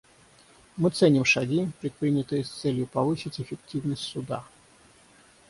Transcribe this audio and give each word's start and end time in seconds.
Мы 0.77 0.89
ценим 0.89 1.25
шаги, 1.25 1.69
предпринятые 1.79 2.43
с 2.43 2.49
целью 2.49 2.87
повысить 2.87 3.39
эффективность 3.39 4.01
Суда. 4.01 4.43